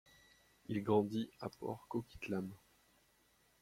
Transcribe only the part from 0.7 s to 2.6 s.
grandit à Port Coquitlam.